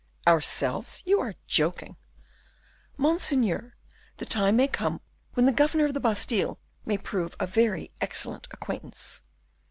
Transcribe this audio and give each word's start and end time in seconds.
"Ourselves? 0.27 1.03
You 1.05 1.19
are 1.19 1.35
joking." 1.45 1.95
"Monseigneur, 2.97 3.75
the 4.17 4.25
time 4.25 4.55
may 4.55 4.67
come 4.67 4.99
when 5.35 5.45
the 5.45 5.51
governor 5.53 5.85
of 5.85 5.93
the 5.93 5.99
Bastile 5.99 6.57
may 6.87 6.97
prove 6.97 7.35
a 7.39 7.45
very 7.45 7.91
excellent 8.01 8.47
acquaintance." 8.49 9.21